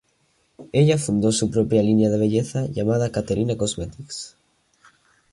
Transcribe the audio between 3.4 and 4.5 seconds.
Cosmetics.